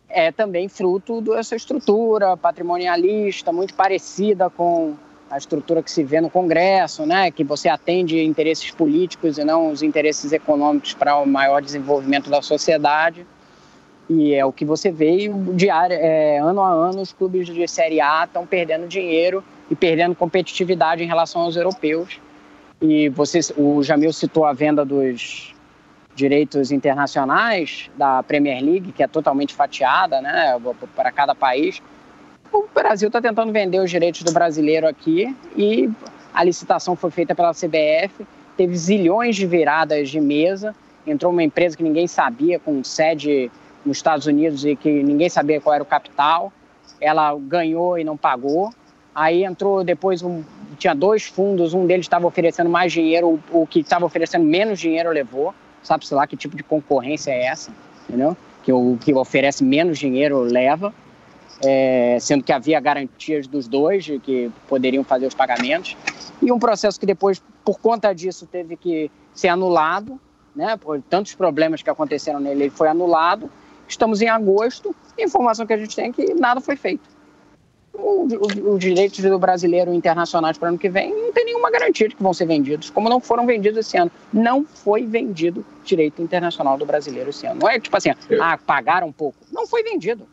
é 0.08 0.30
também 0.30 0.68
fruto 0.68 1.20
dessa 1.22 1.56
estrutura 1.56 2.36
patrimonialista, 2.36 3.52
muito 3.52 3.72
parecida 3.74 4.50
com 4.50 4.94
a 5.32 5.38
estrutura 5.38 5.82
que 5.82 5.90
se 5.90 6.04
vê 6.04 6.20
no 6.20 6.28
Congresso, 6.28 7.06
né, 7.06 7.30
que 7.30 7.42
você 7.42 7.66
atende 7.66 8.22
interesses 8.22 8.70
políticos 8.70 9.38
e 9.38 9.44
não 9.44 9.70
os 9.70 9.82
interesses 9.82 10.30
econômicos 10.30 10.92
para 10.92 11.16
o 11.16 11.26
maior 11.26 11.62
desenvolvimento 11.62 12.28
da 12.28 12.42
sociedade. 12.42 13.26
E 14.10 14.34
é 14.34 14.44
o 14.44 14.52
que 14.52 14.62
você 14.62 14.90
vê 14.90 15.30
diário, 15.54 15.96
é, 15.98 16.36
ano 16.36 16.60
a 16.60 16.68
ano 16.68 17.00
os 17.00 17.14
clubes 17.14 17.46
de 17.46 17.66
Série 17.66 17.98
A 17.98 18.24
estão 18.24 18.46
perdendo 18.46 18.86
dinheiro 18.86 19.42
e 19.70 19.74
perdendo 19.74 20.14
competitividade 20.14 21.02
em 21.02 21.06
relação 21.06 21.40
aos 21.40 21.56
europeus. 21.56 22.20
E 22.78 23.08
você, 23.08 23.40
o 23.56 23.82
Jamil 23.82 24.12
citou 24.12 24.44
a 24.44 24.52
venda 24.52 24.84
dos 24.84 25.54
direitos 26.14 26.70
internacionais 26.70 27.90
da 27.96 28.22
Premier 28.22 28.62
League, 28.62 28.92
que 28.92 29.02
é 29.02 29.08
totalmente 29.08 29.54
fatiada 29.54 30.20
né, 30.20 30.60
para 30.94 31.10
cada 31.10 31.34
país. 31.34 31.80
O 32.52 32.66
Brasil 32.74 33.08
está 33.08 33.20
tentando 33.20 33.52
vender 33.52 33.80
os 33.80 33.90
direitos 33.90 34.22
do 34.22 34.32
brasileiro 34.32 34.86
aqui 34.86 35.34
e 35.56 35.90
a 36.34 36.44
licitação 36.44 36.94
foi 36.94 37.10
feita 37.10 37.34
pela 37.34 37.52
CBF, 37.52 38.26
teve 38.56 38.76
zilhões 38.76 39.36
de 39.36 39.46
viradas 39.46 40.10
de 40.10 40.20
mesa 40.20 40.74
entrou 41.06 41.32
uma 41.32 41.42
empresa 41.42 41.76
que 41.76 41.82
ninguém 41.82 42.06
sabia, 42.06 42.58
com 42.58 42.82
sede 42.84 43.50
nos 43.84 43.96
Estados 43.96 44.26
Unidos 44.26 44.64
e 44.64 44.76
que 44.76 45.02
ninguém 45.02 45.28
sabia 45.28 45.60
qual 45.60 45.74
era 45.74 45.82
o 45.82 45.86
capital. 45.86 46.52
Ela 47.00 47.36
ganhou 47.36 47.98
e 47.98 48.04
não 48.04 48.16
pagou. 48.16 48.72
Aí 49.14 49.44
entrou 49.44 49.82
depois 49.82 50.22
um, 50.22 50.42
tinha 50.78 50.94
dois 50.94 51.24
fundos, 51.24 51.74
um 51.74 51.86
deles 51.86 52.06
estava 52.06 52.26
oferecendo 52.26 52.70
mais 52.70 52.92
dinheiro, 52.92 53.40
o, 53.50 53.62
o 53.62 53.66
que 53.66 53.80
estava 53.80 54.06
oferecendo 54.06 54.44
menos 54.44 54.78
dinheiro 54.78 55.10
levou. 55.10 55.54
Sabe-se 55.82 56.14
lá 56.14 56.26
que 56.26 56.36
tipo 56.36 56.56
de 56.56 56.62
concorrência 56.62 57.32
é 57.32 57.46
essa, 57.46 57.72
entendeu? 58.08 58.36
Que 58.62 58.72
o 58.72 58.96
que 59.00 59.12
oferece 59.12 59.64
menos 59.64 59.98
dinheiro 59.98 60.40
leva, 60.40 60.94
é, 61.60 62.18
sendo 62.20 62.44
que 62.44 62.52
havia 62.52 62.80
garantias 62.80 63.46
dos 63.46 63.68
dois 63.68 64.04
de 64.04 64.18
que 64.18 64.50
poderiam 64.68 65.04
fazer 65.04 65.26
os 65.26 65.34
pagamentos. 65.34 65.96
E 66.40 66.50
um 66.50 66.58
processo 66.58 66.98
que 66.98 67.06
depois, 67.06 67.42
por 67.64 67.78
conta 67.78 68.12
disso, 68.12 68.46
teve 68.46 68.76
que 68.76 69.10
ser 69.34 69.48
anulado, 69.48 70.20
né? 70.54 70.76
Por 70.76 71.00
tantos 71.02 71.34
problemas 71.34 71.82
que 71.82 71.90
aconteceram 71.90 72.40
nele, 72.40 72.64
ele 72.64 72.70
foi 72.70 72.88
anulado. 72.88 73.50
Estamos 73.88 74.22
em 74.22 74.28
agosto, 74.28 74.94
a 75.18 75.22
informação 75.22 75.66
que 75.66 75.72
a 75.72 75.78
gente 75.78 75.94
tem 75.94 76.06
é 76.06 76.12
que 76.12 76.34
nada 76.34 76.60
foi 76.60 76.76
feito 76.76 77.08
os 77.94 78.78
direitos 78.78 79.20
do 79.20 79.38
brasileiro 79.38 79.92
internacionais 79.92 80.56
para 80.56 80.66
o 80.66 80.68
ano 80.70 80.78
que 80.78 80.88
vem 80.88 81.12
não 81.12 81.32
tem 81.32 81.44
nenhuma 81.44 81.70
garantia 81.70 82.08
de 82.08 82.16
que 82.16 82.22
vão 82.22 82.32
ser 82.32 82.46
vendidos, 82.46 82.90
como 82.90 83.08
não 83.08 83.20
foram 83.20 83.46
vendidos 83.46 83.78
esse 83.86 83.96
ano. 83.96 84.10
Não 84.32 84.64
foi 84.64 85.04
vendido 85.04 85.64
direito 85.84 86.22
internacional 86.22 86.78
do 86.78 86.86
brasileiro 86.86 87.30
esse 87.30 87.46
ano. 87.46 87.60
Não 87.60 87.68
é 87.68 87.78
tipo 87.78 87.96
assim, 87.96 88.10
ah, 88.40 88.58
pagaram 88.58 89.08
um 89.08 89.12
pouco. 89.12 89.36
Não 89.52 89.66
foi 89.66 89.82
vendido. 89.82 90.26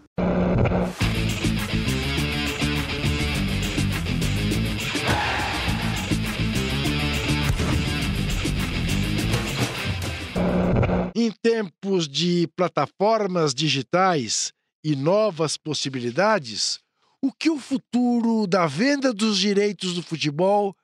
Em 11.15 11.31
tempos 11.31 12.07
de 12.07 12.47
plataformas 12.55 13.53
digitais 13.53 14.53
e 14.83 14.95
novas 14.95 15.57
possibilidades, 15.57 16.79
o 17.21 17.31
que 17.31 17.49
o 17.49 17.57
futuro 17.57 18.47
da 18.47 18.65
venda 18.65 19.13
dos 19.13 19.37
direitos 19.37 19.93
do 19.93 20.01
futebol 20.01 20.75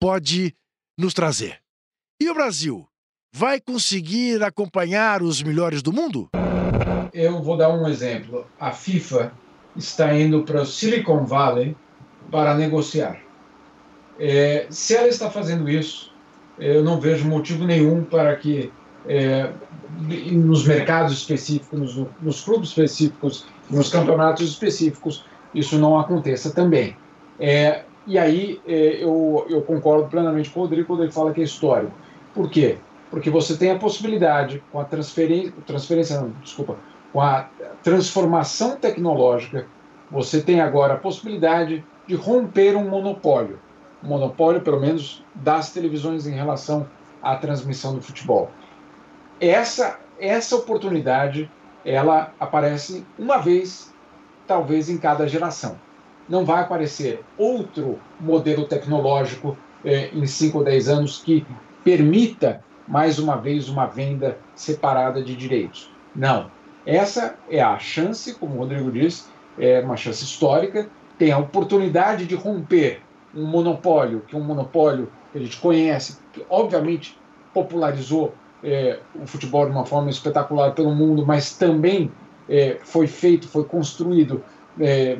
pode 0.00 0.54
nos 0.98 1.14
trazer. 1.14 1.60
E 2.20 2.28
o 2.28 2.34
Brasil? 2.34 2.86
Vai 3.32 3.60
conseguir 3.60 4.42
acompanhar 4.42 5.22
os 5.22 5.42
melhores 5.42 5.82
do 5.82 5.92
mundo? 5.92 6.28
Eu 7.14 7.40
vou 7.40 7.56
dar 7.56 7.68
um 7.68 7.86
exemplo. 7.86 8.44
A 8.58 8.72
FIFA 8.72 9.32
está 9.76 10.12
indo 10.12 10.42
para 10.42 10.62
o 10.62 10.66
Silicon 10.66 11.24
Valley 11.24 11.76
para 12.28 12.56
negociar. 12.56 13.20
É, 14.18 14.66
se 14.68 14.96
ela 14.96 15.06
está 15.06 15.30
fazendo 15.30 15.70
isso, 15.70 16.12
eu 16.58 16.82
não 16.82 17.00
vejo 17.00 17.28
motivo 17.28 17.64
nenhum 17.64 18.02
para 18.02 18.34
que 18.34 18.72
é, 19.06 19.48
nos 20.32 20.66
mercados 20.66 21.12
específicos, 21.12 21.78
nos, 21.78 22.06
nos 22.20 22.40
clubes 22.40 22.70
específicos, 22.70 23.46
nos 23.70 23.90
campeonatos 23.90 24.48
específicos, 24.48 25.24
isso 25.54 25.78
não 25.78 25.96
aconteça 25.96 26.50
também. 26.52 26.96
É, 27.38 27.82
e 28.08 28.18
aí 28.18 28.60
é, 28.66 29.04
eu, 29.04 29.46
eu 29.48 29.62
concordo 29.62 30.08
plenamente 30.08 30.50
com 30.50 30.60
o 30.60 30.62
Rodrigo 30.64 30.88
quando 30.88 31.04
ele 31.04 31.12
fala 31.12 31.32
que 31.32 31.40
é 31.40 31.44
histórico. 31.44 31.92
Por 32.34 32.50
quê? 32.50 32.76
Porque 33.08 33.30
você 33.30 33.56
tem 33.56 33.70
a 33.70 33.78
possibilidade, 33.78 34.60
com 34.72 34.80
a 34.80 34.84
transferência, 34.84 35.52
transferência 35.64 36.20
não, 36.20 36.30
desculpa, 36.42 36.76
com 37.14 37.20
a 37.20 37.48
transformação 37.80 38.74
tecnológica, 38.74 39.68
você 40.10 40.42
tem 40.42 40.60
agora 40.60 40.94
a 40.94 40.96
possibilidade 40.96 41.84
de 42.08 42.16
romper 42.16 42.76
um 42.76 42.90
monopólio. 42.90 43.60
Um 44.02 44.08
monopólio, 44.08 44.60
pelo 44.60 44.80
menos, 44.80 45.24
das 45.32 45.72
televisões 45.72 46.26
em 46.26 46.32
relação 46.32 46.88
à 47.22 47.36
transmissão 47.36 47.94
do 47.94 48.02
futebol. 48.02 48.50
Essa, 49.40 50.00
essa 50.18 50.56
oportunidade, 50.56 51.48
ela 51.84 52.32
aparece 52.40 53.06
uma 53.16 53.38
vez 53.38 53.94
talvez 54.44 54.90
em 54.90 54.98
cada 54.98 55.28
geração. 55.28 55.78
Não 56.28 56.44
vai 56.44 56.62
aparecer 56.62 57.24
outro 57.38 58.00
modelo 58.18 58.66
tecnológico 58.66 59.56
eh, 59.84 60.10
em 60.12 60.26
5 60.26 60.58
ou 60.58 60.64
10 60.64 60.88
anos 60.88 61.22
que 61.22 61.46
permita, 61.84 62.64
mais 62.88 63.20
uma 63.20 63.36
vez, 63.36 63.68
uma 63.68 63.86
venda 63.86 64.36
separada 64.56 65.22
de 65.22 65.36
direitos. 65.36 65.92
Não. 66.14 66.53
Essa 66.86 67.36
é 67.48 67.62
a 67.62 67.78
chance, 67.78 68.34
como 68.34 68.56
o 68.56 68.58
Rodrigo 68.58 68.90
disse, 68.90 69.24
é 69.58 69.80
uma 69.80 69.96
chance 69.96 70.22
histórica, 70.24 70.88
tem 71.18 71.32
a 71.32 71.38
oportunidade 71.38 72.26
de 72.26 72.34
romper 72.34 73.00
um 73.34 73.46
monopólio, 73.46 74.22
que 74.26 74.34
é 74.34 74.38
um 74.38 74.44
monopólio 74.44 75.10
que 75.32 75.38
a 75.38 75.40
gente 75.40 75.58
conhece, 75.58 76.18
que 76.32 76.44
obviamente 76.48 77.18
popularizou 77.52 78.34
é, 78.62 78.98
o 79.14 79.26
futebol 79.26 79.66
de 79.66 79.72
uma 79.72 79.84
forma 79.84 80.10
espetacular 80.10 80.72
pelo 80.72 80.94
mundo, 80.94 81.24
mas 81.26 81.56
também 81.56 82.10
é, 82.48 82.78
foi 82.82 83.06
feito, 83.06 83.48
foi 83.48 83.64
construído 83.64 84.42
é, 84.78 85.16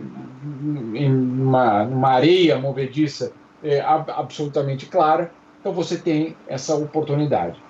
em 0.94 1.12
uma, 1.12 1.82
uma, 1.82 2.08
areia 2.10 2.58
movediça 2.58 3.32
é, 3.62 3.80
ab, 3.80 4.10
absolutamente 4.10 4.86
clara, 4.86 5.30
então 5.60 5.72
você 5.72 5.96
tem 5.96 6.36
essa 6.48 6.74
oportunidade. 6.74 7.62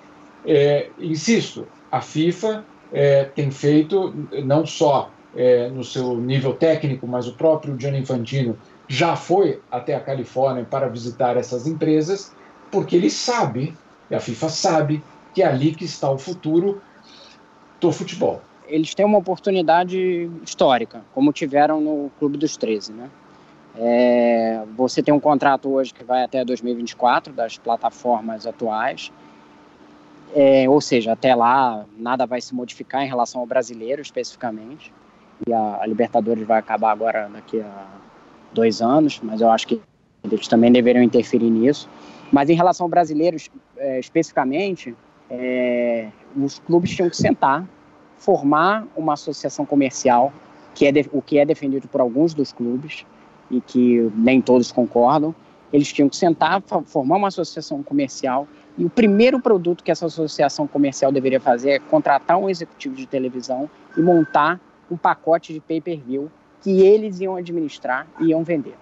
É, 0.45 0.89
insisto, 0.99 1.67
a 1.91 2.01
FIFA 2.01 2.63
é, 2.95 3.25
tem 3.25 3.51
feito, 3.51 4.13
não 4.43 4.65
só 4.65 5.11
é, 5.35 5.69
no 5.69 5.83
seu 5.83 6.15
nível 6.17 6.53
técnico, 6.53 7.05
mas 7.05 7.27
o 7.27 7.33
próprio 7.33 7.79
Gianni 7.79 7.99
Infantino 7.99 8.57
já 8.87 9.15
foi 9.15 9.61
até 9.69 9.93
a 9.93 9.99
Califórnia 9.99 10.63
para 10.63 10.87
visitar 10.87 11.35
essas 11.35 11.67
empresas, 11.67 12.33
porque 12.71 12.95
ele 12.95 13.09
sabe, 13.09 13.75
e 14.09 14.15
a 14.15 14.19
FIFA 14.19 14.49
sabe, 14.49 15.03
que 15.33 15.43
é 15.43 15.45
ali 15.45 15.75
que 15.75 15.83
está 15.83 16.09
o 16.09 16.17
futuro 16.17 16.81
do 17.81 17.91
futebol 17.91 18.41
eles 18.67 18.93
têm 18.93 19.05
uma 19.05 19.17
oportunidade 19.17 20.29
histórica, 20.43 21.01
como 21.13 21.31
tiveram 21.31 21.79
no 21.79 22.11
Clube 22.19 22.37
dos 22.37 22.57
13, 22.57 22.93
né? 22.93 23.09
É, 23.77 24.63
você 24.75 25.03
tem 25.03 25.13
um 25.13 25.19
contrato 25.19 25.69
hoje 25.69 25.93
que 25.93 26.03
vai 26.03 26.23
até 26.23 26.45
2024 26.45 27.33
das 27.33 27.57
plataformas 27.57 28.47
atuais, 28.47 29.11
é, 30.35 30.69
ou 30.69 30.81
seja, 30.81 31.13
até 31.13 31.33
lá 31.33 31.85
nada 31.97 32.25
vai 32.25 32.41
se 32.41 32.53
modificar 32.53 33.01
em 33.03 33.07
relação 33.07 33.39
ao 33.39 33.47
brasileiro 33.47 34.01
especificamente. 34.01 34.93
E 35.47 35.53
a, 35.53 35.79
a, 35.81 35.87
Libertadores 35.87 36.45
vai 36.45 36.59
acabar 36.59 36.91
agora 36.91 37.29
daqui 37.31 37.61
a 37.61 37.87
dois 38.53 38.81
anos, 38.81 39.21
mas 39.23 39.39
eu 39.39 39.49
acho 39.49 39.65
que 39.65 39.81
eles 40.23 40.47
também 40.47 40.71
deveriam 40.71 41.01
interferir 41.01 41.49
nisso. 41.49 41.89
Mas 42.33 42.49
em 42.49 42.53
relação 42.53 42.85
ao 42.85 42.89
brasileiro 42.89 43.37
é, 43.77 43.97
especificamente, 43.97 44.93
é, 45.29 46.09
os 46.35 46.59
clubes 46.59 46.91
tinham 46.91 47.09
que 47.09 47.15
sentar 47.15 47.65
formar 48.17 48.85
uma 48.95 49.13
associação 49.13 49.65
comercial, 49.65 50.33
que 50.73 50.85
é 50.85 50.91
de, 50.91 51.09
o 51.13 51.21
que 51.21 51.37
é 51.37 51.45
defendido 51.45 51.87
por 51.87 52.01
alguns 52.01 52.33
dos 52.33 52.51
clubes 52.51 53.05
e 53.49 53.61
que 53.61 54.11
nem 54.15 54.41
todos 54.41 54.71
concordam. 54.71 55.33
Eles 55.71 55.91
tinham 55.93 56.09
que 56.09 56.15
sentar, 56.17 56.61
formar 56.85 57.17
uma 57.17 57.27
associação 57.27 57.83
comercial 57.83 58.47
e 58.77 58.83
o 58.83 58.89
primeiro 58.89 59.39
produto 59.39 59.83
que 59.83 59.91
essa 59.91 60.05
associação 60.05 60.67
comercial 60.67 61.11
deveria 61.11 61.39
fazer 61.39 61.69
é 61.71 61.79
contratar 61.79 62.37
um 62.37 62.49
executivo 62.49 62.95
de 62.95 63.05
televisão 63.05 63.69
e 63.97 64.01
montar 64.01 64.59
um 64.91 64.97
pacote 64.97 65.53
de 65.53 65.59
pay-per-view 65.59 66.29
que 66.61 66.81
eles 66.81 67.19
iam 67.19 67.35
administrar 67.35 68.05
e 68.19 68.25
iam 68.25 68.43
vender. 68.43 68.75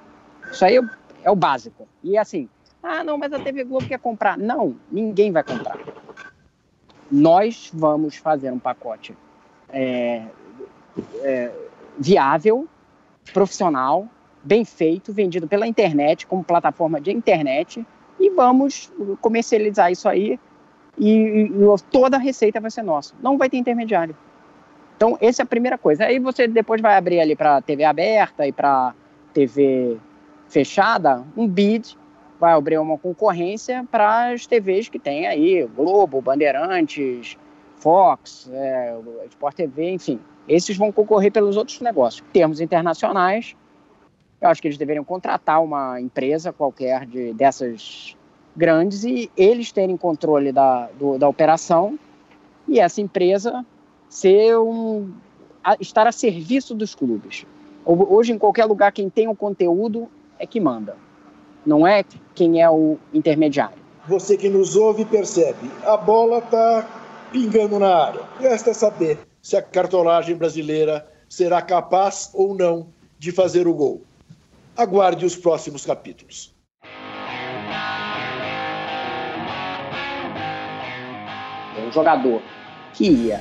Isso 0.52 0.66
aí 0.66 0.80
é 1.24 1.30
o 1.30 1.36
básico. 1.36 1.88
E 2.04 2.18
assim, 2.18 2.50
ah, 2.82 3.04
não, 3.04 3.18
mas 3.18 3.32
a 3.32 3.40
TV 3.40 3.64
Globo 3.64 3.88
quer 3.88 4.00
comprar. 4.00 4.38
Não, 4.38 4.76
ninguém 4.92 5.32
vai 5.32 5.44
comprar. 5.44 5.78
Nós 7.12 7.72
vamos 7.74 8.16
fazer 8.16 8.52
um 8.52 8.60
pacote 8.60 9.16
é, 9.70 10.24
é, 11.22 11.52
viável, 11.98 12.68
profissional, 13.34 14.08
bem 14.44 14.66
feito, 14.66 15.14
vendido 15.14 15.48
pela 15.48 15.68
internet, 15.68 16.28
como 16.28 16.44
plataforma 16.44 17.00
de 17.00 17.12
internet, 17.12 17.86
e 18.24 18.30
vamos 18.30 18.92
comercializar 19.20 19.92
isso 19.92 20.08
aí 20.08 20.40
e, 20.98 21.12
e, 21.12 21.52
toda 21.92 22.18
a 22.18 22.20
receita 22.20 22.60
vai 22.60 22.72
ser 22.72 22.84
nossa. 22.84 23.14
Não 23.22 23.38
vai 23.38 23.50
ter 23.50 23.58
intermediário. 23.58 24.16
Então, 24.96 25.18
essa 25.20 25.42
é 25.42 25.44
a 25.44 25.48
primeira 25.48 25.78
coisa. 25.78 26.06
Aí 26.06 26.20
você 26.20 26.48
depois 26.48 26.82
vai 26.82 26.96
abrir 26.96 27.20
ali 27.20 27.36
para 27.36 27.62
TV 27.62 27.84
aberta 27.84 28.48
e 28.48 28.52
para 28.52 28.94
TV 29.34 29.98
fechada 30.48 31.24
um 31.36 31.48
bid, 31.48 31.98
vai 32.40 32.54
abrir 32.54 32.78
uma 32.78 32.98
concorrência 32.98 33.86
para 33.92 34.32
as 34.32 34.46
TVs 34.46 34.88
que 34.88 35.00
tem 35.00 35.28
aí, 35.28 35.68
Globo, 35.76 36.22
Bandeirantes, 36.22 37.38
Fox, 37.78 38.50
é, 38.54 38.96
Sport 39.30 39.56
TV, 39.56 39.92
enfim. 39.92 40.20
Esses 40.48 40.78
vão 40.78 40.92
concorrer 40.92 41.32
pelos 41.32 41.58
outros 41.58 41.82
negócios. 41.82 42.24
Termos 42.32 42.62
internacionais, 42.62 43.56
eu 44.44 44.50
acho 44.50 44.62
que 44.62 44.68
eles 44.68 44.78
deveriam 44.78 45.06
contratar 45.06 45.64
uma 45.64 46.00
empresa 46.02 46.52
qualquer 46.52 47.06
de, 47.06 47.34
dessas 47.34 48.16
grandes 48.56 49.04
e 49.06 49.32
eles 49.38 49.72
terem 49.72 49.96
controle 49.96 50.52
da, 50.52 50.90
do, 51.00 51.18
da 51.18 51.30
operação 51.30 51.98
e 52.68 52.80
essa 52.80 53.00
empresa 53.00 53.66
ser 54.10 54.58
um, 54.58 55.12
a, 55.64 55.78
estar 55.80 56.06
a 56.06 56.12
serviço 56.12 56.76
dos 56.76 56.94
clubes. 56.94 57.46
Hoje, 57.86 58.34
em 58.34 58.38
qualquer 58.38 58.66
lugar, 58.66 58.92
quem 58.92 59.10
tem 59.10 59.28
o 59.28 59.36
conteúdo 59.36 60.10
é 60.38 60.46
que 60.46 60.60
manda, 60.60 60.98
não 61.66 61.88
é 61.88 62.04
quem 62.36 62.62
é 62.62 62.70
o 62.70 62.98
intermediário. 63.14 63.78
Você 64.08 64.36
que 64.36 64.50
nos 64.50 64.76
ouve 64.76 65.06
percebe, 65.06 65.72
a 65.86 65.96
bola 65.96 66.40
está 66.40 66.88
pingando 67.32 67.80
na 67.80 67.96
área. 67.96 68.22
Resta 68.40 68.74
saber 68.74 69.20
se 69.42 69.56
a 69.56 69.62
cartolagem 69.62 70.36
brasileira 70.36 71.10
será 71.30 71.62
capaz 71.62 72.30
ou 72.34 72.54
não 72.54 72.88
de 73.18 73.32
fazer 73.32 73.68
o 73.68 73.74
gol. 73.74 74.02
Aguarde 74.76 75.24
os 75.24 75.36
próximos 75.36 75.86
capítulos. 75.86 76.52
Um 81.78 81.92
jogador 81.92 82.42
que 82.92 83.08
ia 83.08 83.40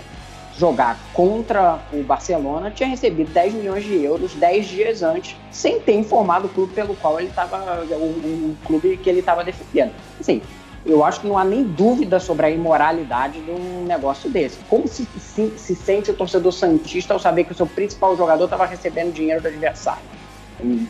jogar 0.59 0.99
contra 1.14 1.81
o 1.90 2.03
Barcelona 2.03 2.71
tinha 2.71 2.87
recebido 2.87 3.33
10 3.33 3.55
milhões 3.55 3.83
de 3.83 4.05
euros 4.05 4.35
10 4.35 4.66
dias 4.66 5.03
antes, 5.03 5.35
sem 5.51 5.81
ter 5.81 5.95
informado 5.95 6.49
o 6.49 6.51
clube 6.51 6.75
pelo 6.75 6.95
qual 6.97 7.18
ele 7.18 7.31
estava, 7.31 7.83
o, 7.83 7.95
o, 7.95 8.57
clube 8.66 8.99
que 8.99 9.09
ele 9.09 9.21
estava 9.21 9.42
defendendo. 9.42 9.95
Assim, 10.21 10.42
eu 10.85 11.03
acho 11.03 11.23
que 11.23 11.27
não 11.27 11.38
há 11.38 11.45
nem 11.45 11.64
dúvida 11.64 12.21
sobre 12.21 12.45
a 12.45 12.51
imoralidade 12.51 13.40
de 13.40 13.51
um 13.51 13.87
negócio 13.87 14.29
desse. 14.29 14.59
Como 14.68 14.87
se, 14.87 15.07
se, 15.18 15.51
se 15.57 15.75
sente 15.75 16.11
o 16.11 16.14
torcedor 16.14 16.53
santista 16.53 17.14
ao 17.14 17.18
saber 17.18 17.45
que 17.45 17.53
o 17.53 17.55
seu 17.55 17.66
principal 17.66 18.14
jogador 18.18 18.45
estava 18.45 18.66
recebendo 18.66 19.14
dinheiro 19.14 19.40
do 19.40 19.49
adversário 19.49 20.21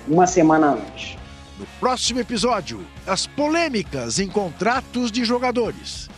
uma 0.08 0.26
semana 0.26 0.72
antes? 0.72 1.16
No 1.58 1.66
próximo 1.78 2.20
episódio, 2.20 2.84
as 3.06 3.26
polêmicas 3.26 4.18
em 4.18 4.28
contratos 4.28 5.12
de 5.12 5.24
jogadores. 5.24 6.08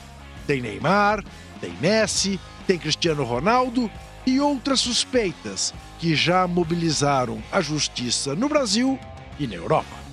Tem 0.47 0.61
Neymar, 0.61 1.25
tem 1.61 1.73
Messi, 1.81 2.39
tem 2.67 2.79
Cristiano 2.79 3.25
Ronaldo 3.25 3.91
e 4.27 4.41
outras 4.41 4.81
suspeitas 4.81 5.75
que 5.99 6.15
já 6.15 6.47
mobilizaram 6.47 7.43
a 7.53 7.61
justiça 7.61 8.35
no 8.35 8.49
Brasil 8.49 8.99
e 9.39 9.47
na 9.47 9.55
Europa. 9.55 10.05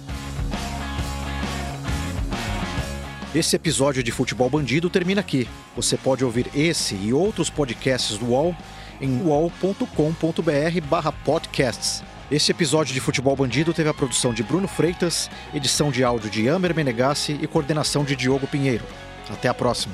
Esse 3.34 3.56
episódio 3.56 4.04
de 4.04 4.12
Futebol 4.12 4.50
Bandido 4.50 4.90
termina 4.90 5.22
aqui. 5.22 5.48
Você 5.76 5.96
pode 5.96 6.26
ouvir 6.26 6.50
esse 6.54 6.96
e 6.96 7.14
outros 7.14 7.50
podcasts 7.50 8.18
do 8.18 8.32
UOL 8.32 8.54
em 9.00 9.22
uol.com.br/podcasts. 9.26 12.04
Esse 12.32 12.50
episódio 12.50 12.94
de 12.94 13.02
Futebol 13.02 13.36
Bandido 13.36 13.74
teve 13.74 13.90
a 13.90 13.94
produção 13.94 14.34
de 14.34 14.42
Bruno 14.42 14.66
Freitas, 14.66 15.30
edição 15.54 15.92
de 15.92 16.02
áudio 16.02 16.30
de 16.30 16.48
Amer 16.48 16.74
Menegassi 16.74 17.38
e 17.42 17.46
coordenação 17.46 18.06
de 18.06 18.16
Diogo 18.16 18.48
Pinheiro. 18.48 18.86
Até 19.30 19.50
a 19.50 19.54
próxima. 19.54 19.94